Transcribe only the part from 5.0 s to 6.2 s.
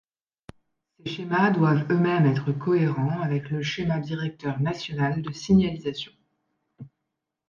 de signalisation.